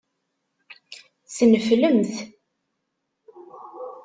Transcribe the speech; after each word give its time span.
Tneflemt. 1.35 2.15